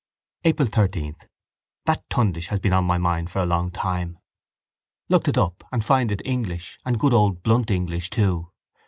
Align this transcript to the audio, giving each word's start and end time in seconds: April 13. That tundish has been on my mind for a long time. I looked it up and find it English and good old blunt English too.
April 0.45 0.67
13. 0.67 1.15
That 1.85 2.09
tundish 2.09 2.47
has 2.47 2.59
been 2.59 2.73
on 2.73 2.85
my 2.85 2.97
mind 2.97 3.29
for 3.29 3.37
a 3.37 3.45
long 3.45 3.69
time. 3.69 4.17
I 4.17 4.23
looked 5.09 5.27
it 5.27 5.37
up 5.37 5.63
and 5.71 5.85
find 5.85 6.11
it 6.11 6.23
English 6.25 6.79
and 6.83 6.99
good 6.99 7.13
old 7.13 7.43
blunt 7.43 7.69
English 7.69 8.09
too. 8.09 8.49